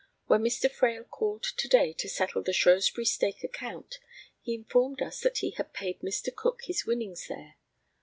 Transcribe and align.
When 0.25 0.41
Mr. 0.41 0.67
Frail 0.67 1.03
called 1.03 1.43
to 1.43 1.67
day 1.67 1.93
to 1.93 2.09
settle 2.09 2.41
the 2.41 2.53
Shrewsbury 2.53 3.05
Stake 3.05 3.43
account, 3.43 3.99
he 4.41 4.55
informed 4.55 4.99
us 4.99 5.19
that 5.21 5.37
he 5.37 5.51
had 5.51 5.73
paid 5.73 5.99
Mr. 5.99 6.35
Cook 6.35 6.61
his 6.63 6.87
winnings 6.87 7.27
there. 7.27 7.57